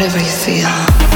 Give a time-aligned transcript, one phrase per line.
[0.00, 1.09] Whatever you feel.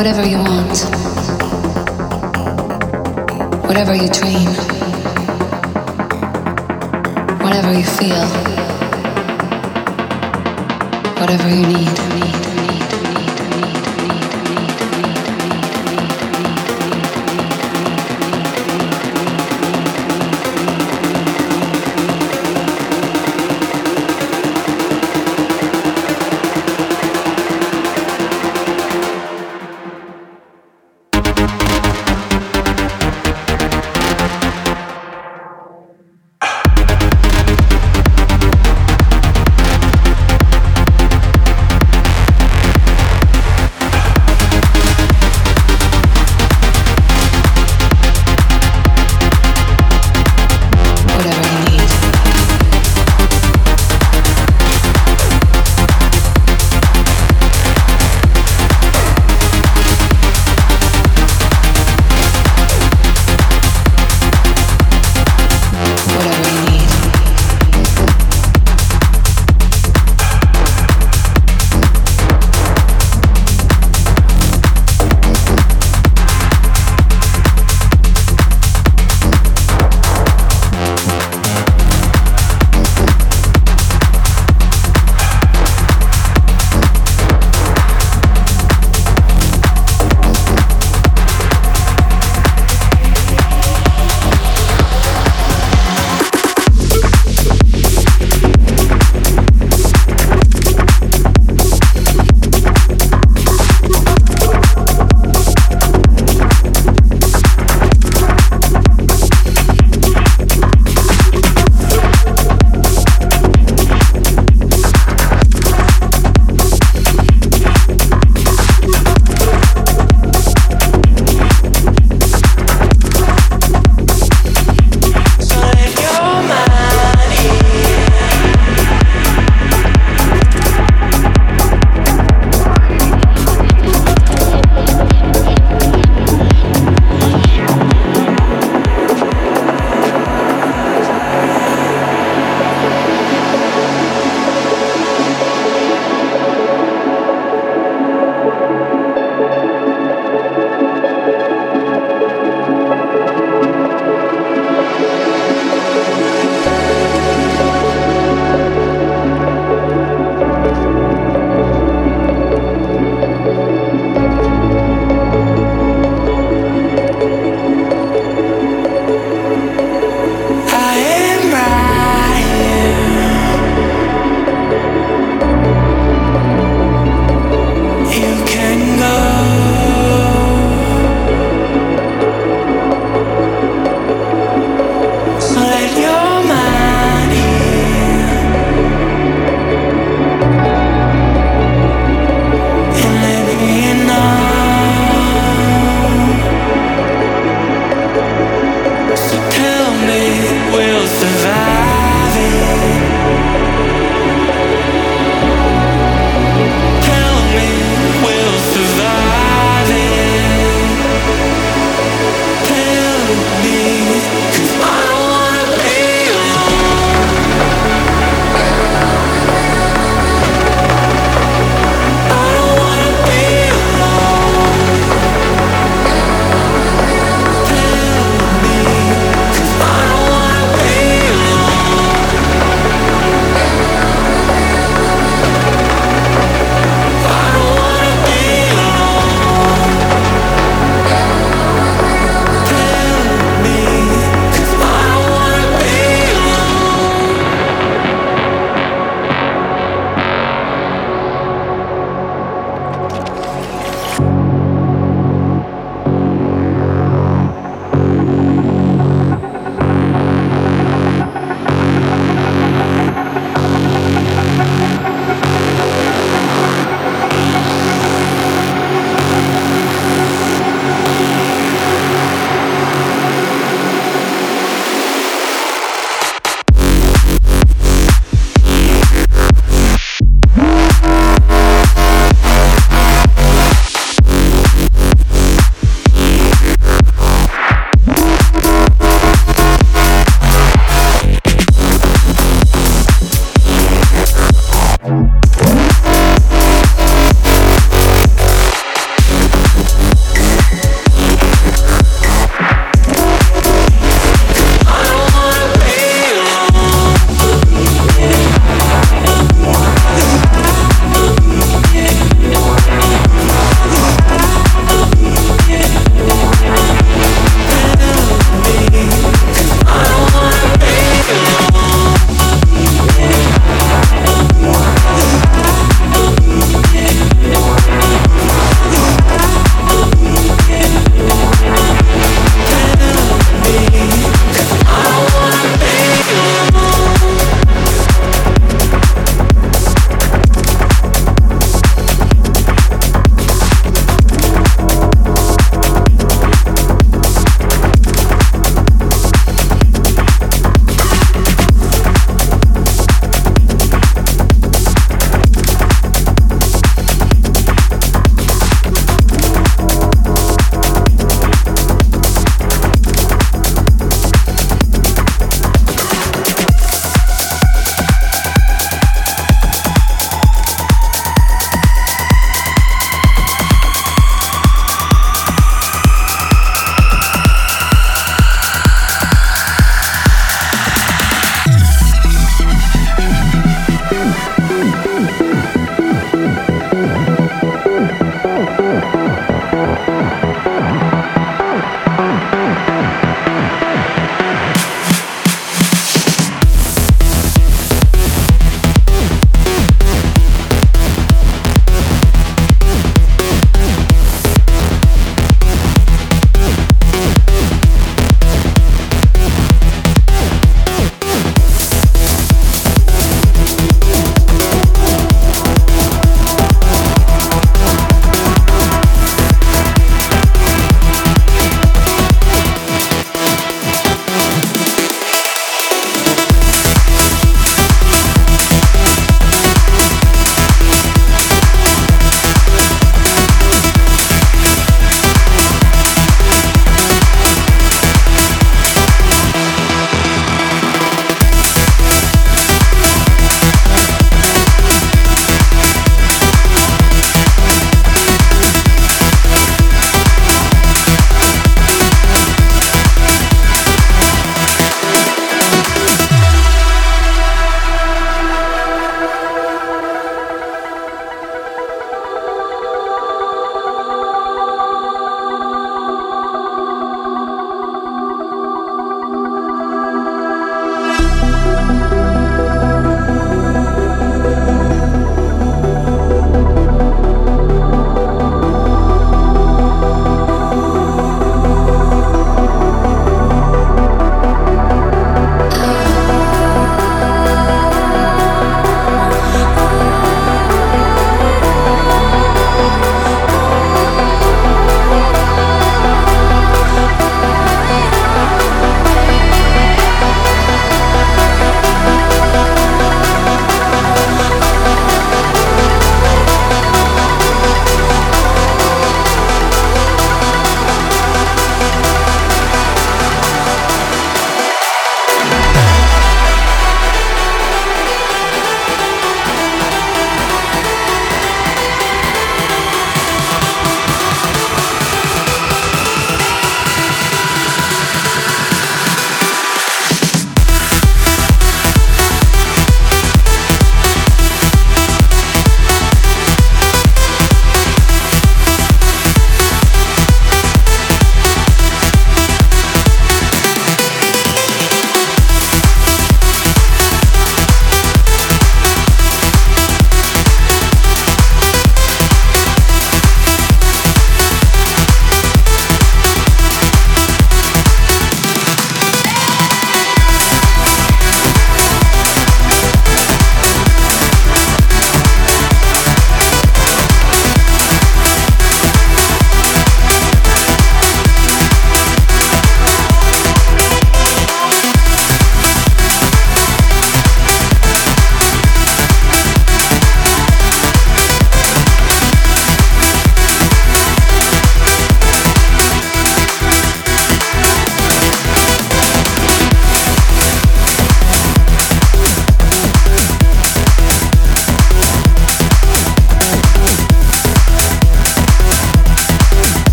[0.00, 0.78] Whatever you want,
[3.66, 4.48] whatever you dream,
[7.42, 8.26] whatever you feel,
[11.20, 12.39] whatever you need.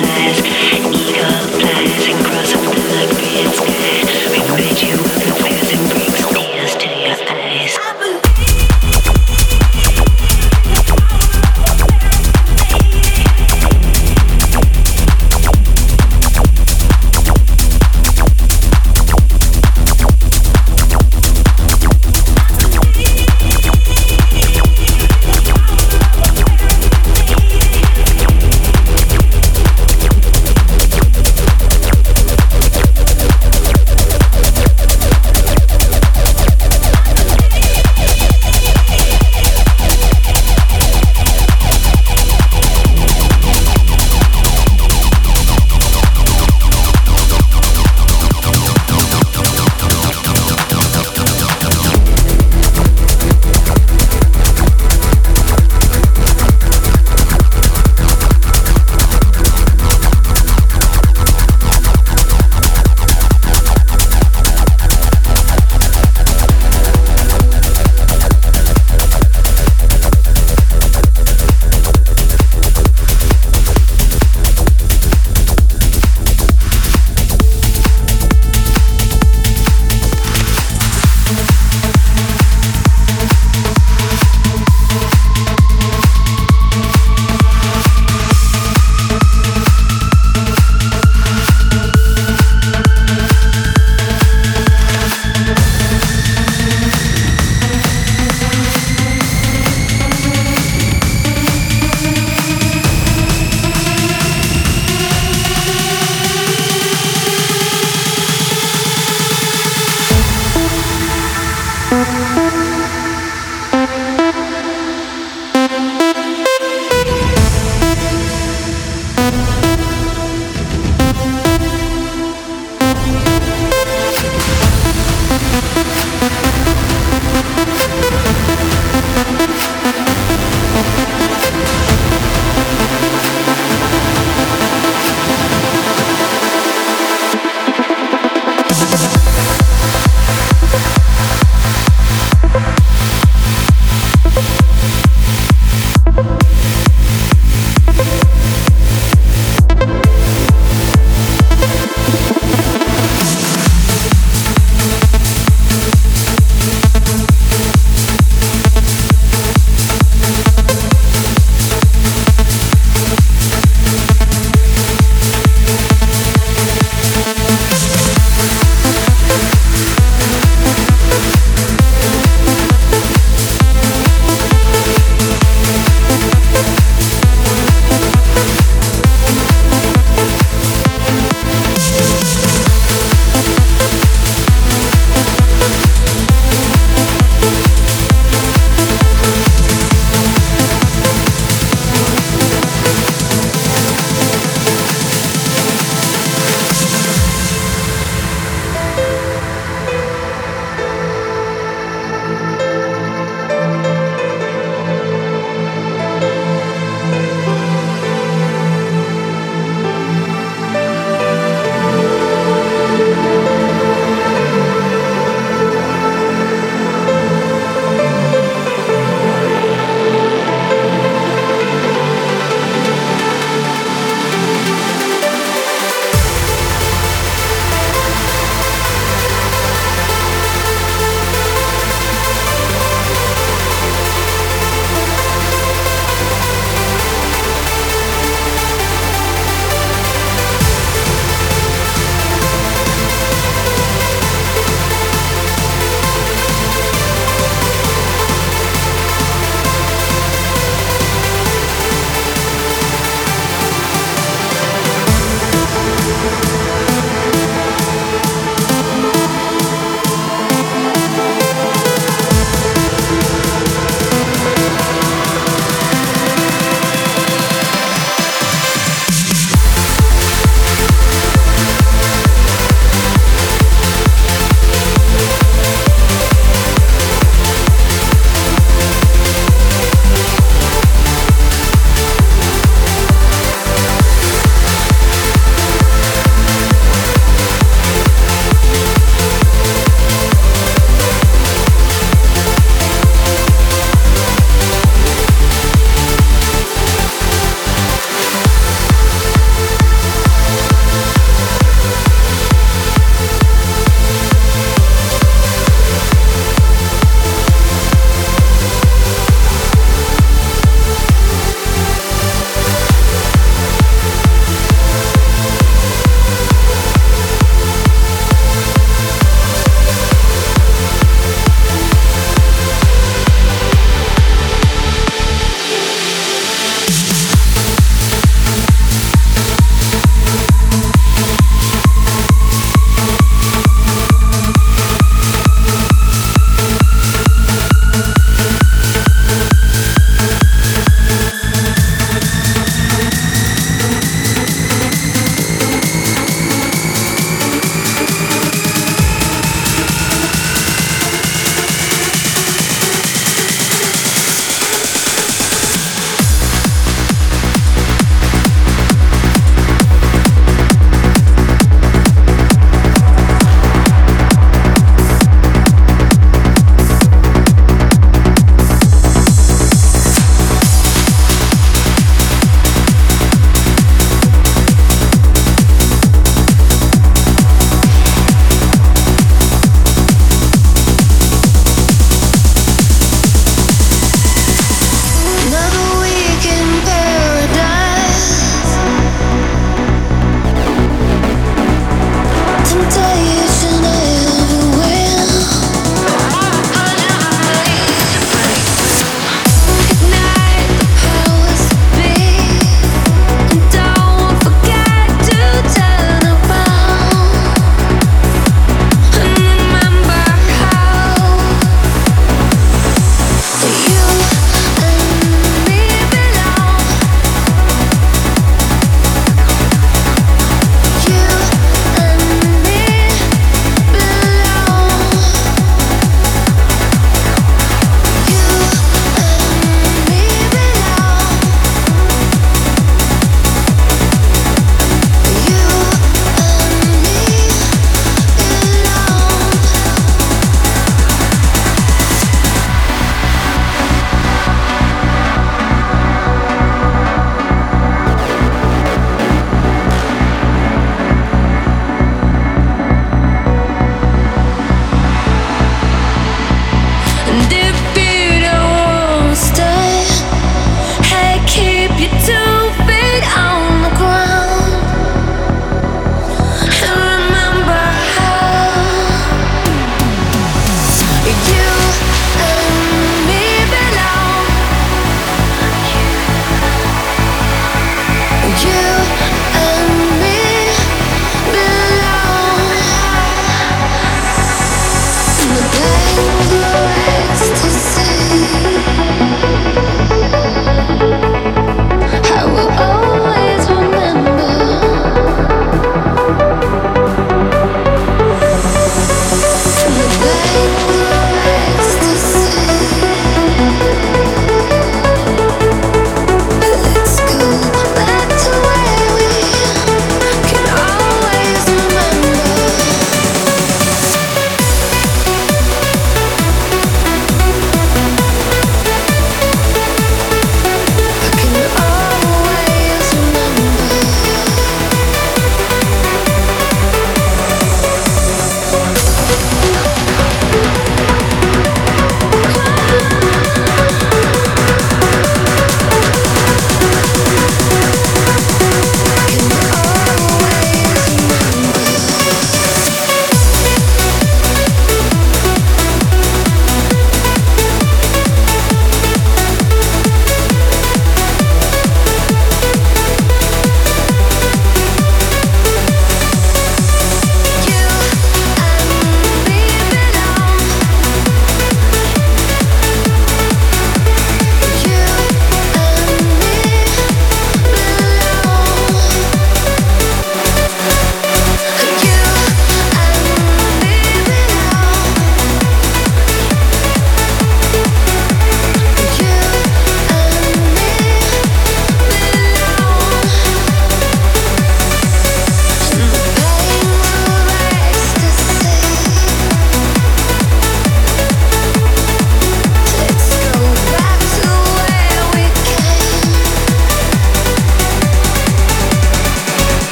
[0.00, 0.57] Of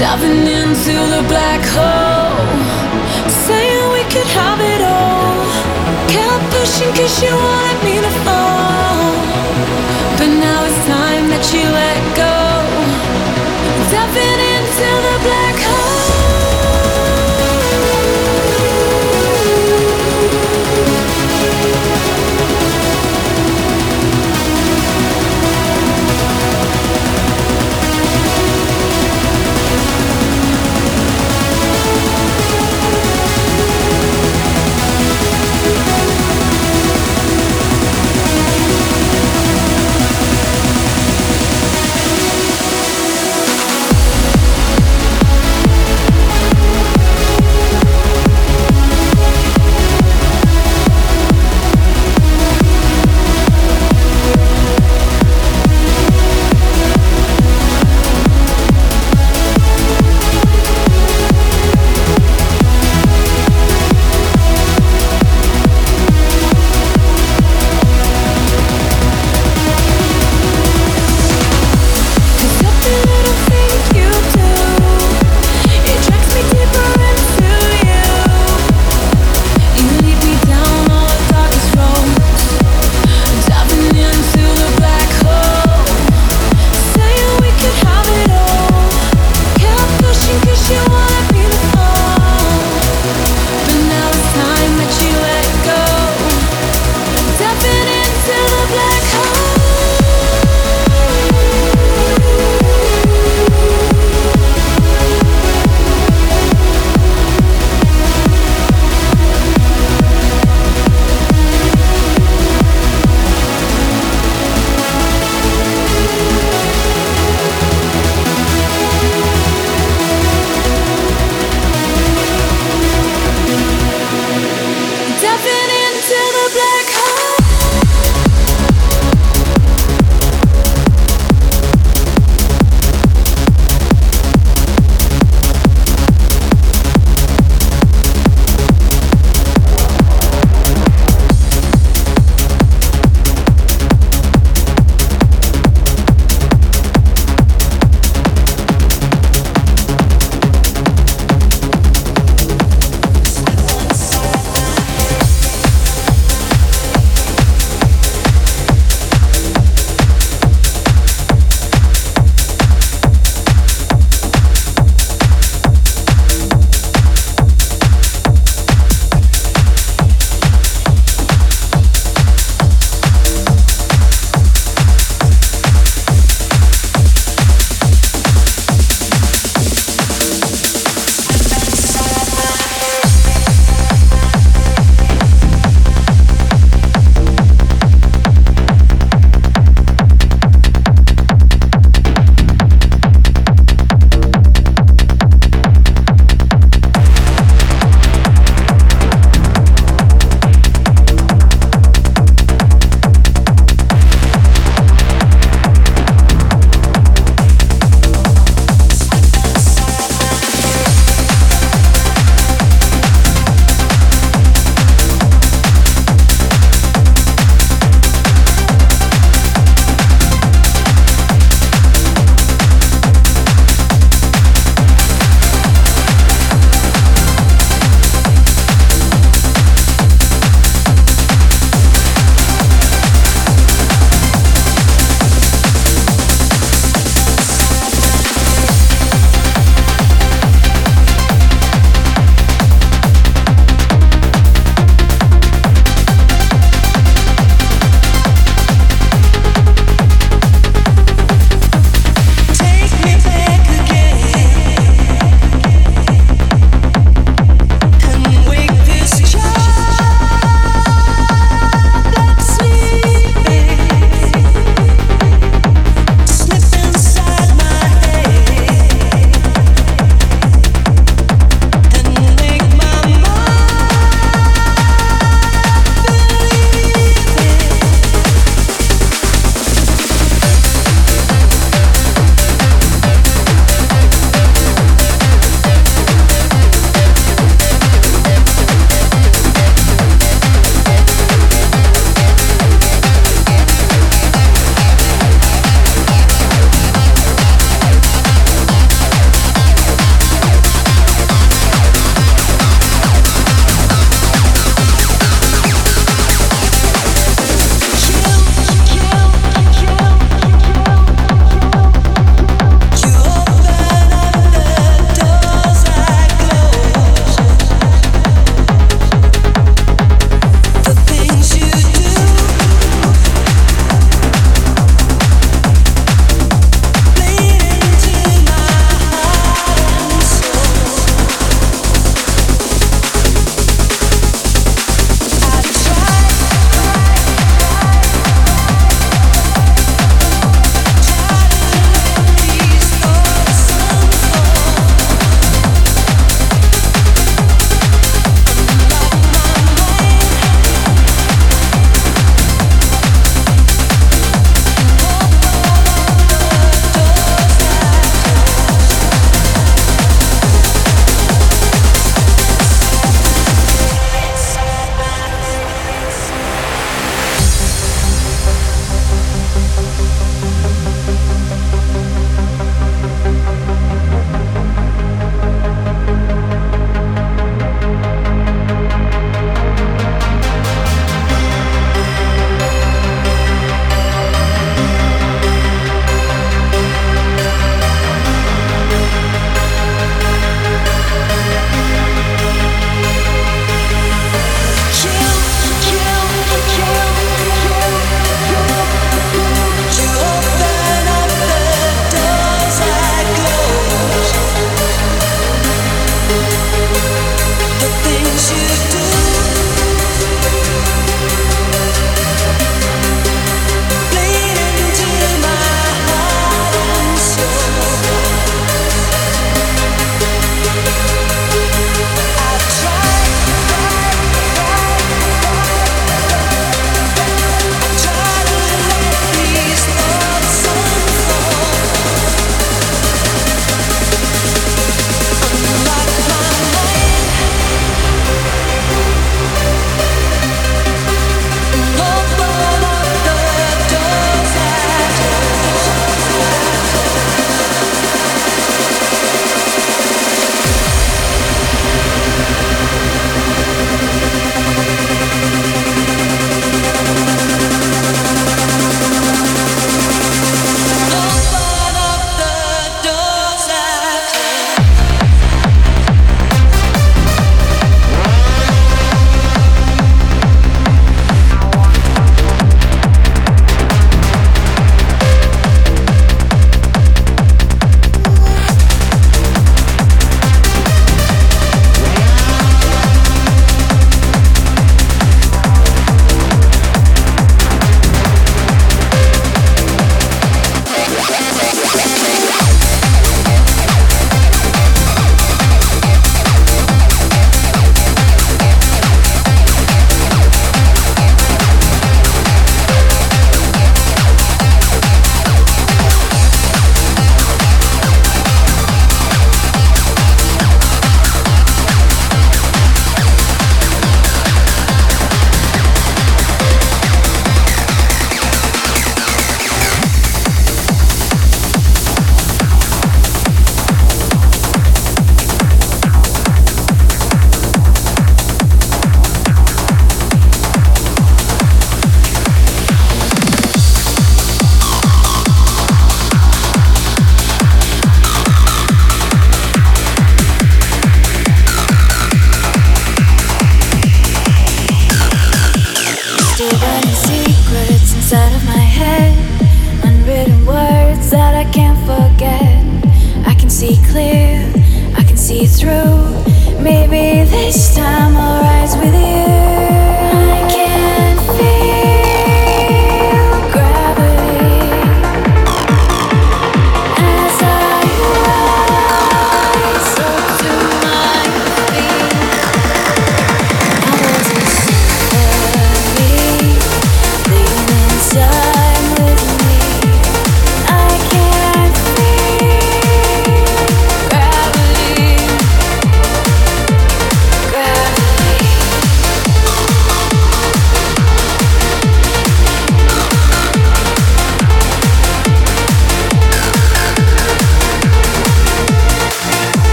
[0.00, 2.32] diving into the black hole,
[3.44, 5.44] saying we could have it all.
[6.08, 7.69] Kept pushing 'cause you wanted.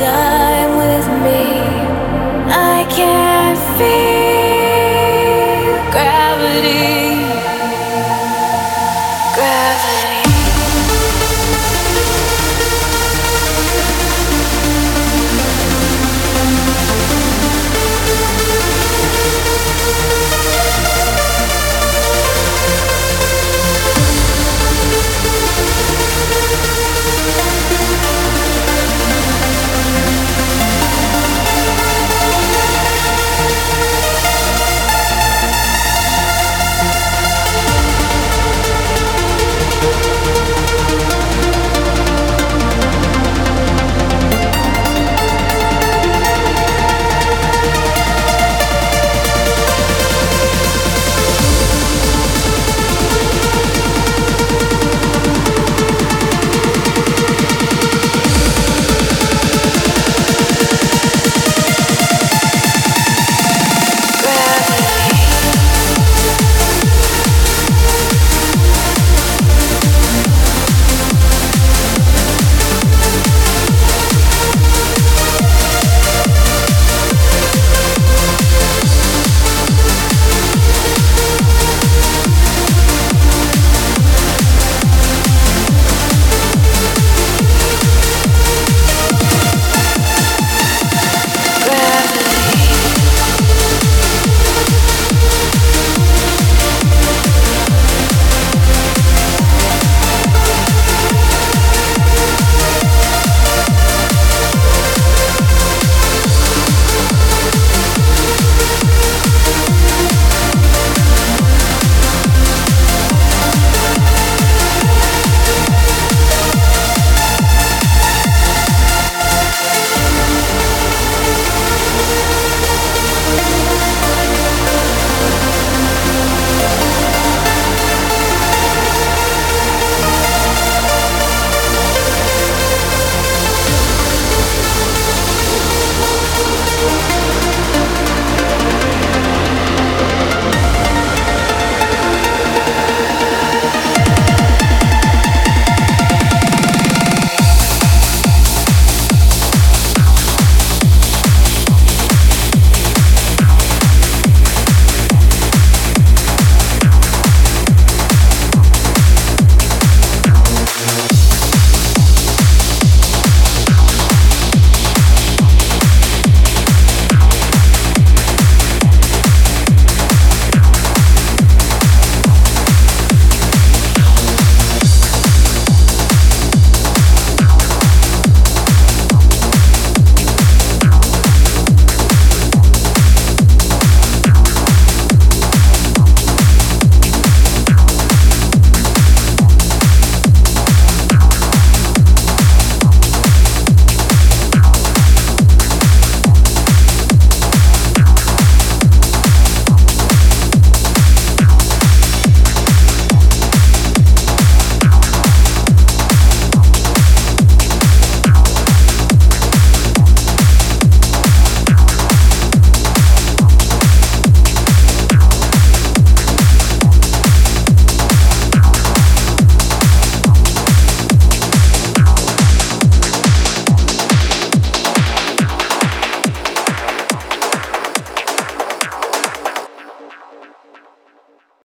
[0.00, 0.37] Now